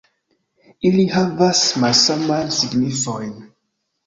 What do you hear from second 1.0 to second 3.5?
havas malsamajn signifojn.